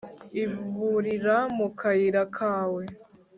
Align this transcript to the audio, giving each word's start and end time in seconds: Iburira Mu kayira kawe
Iburira 0.43 1.37
Mu 1.57 1.67
kayira 1.79 2.23
kawe 2.37 2.83